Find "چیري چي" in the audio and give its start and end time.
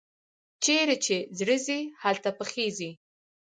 0.63-1.17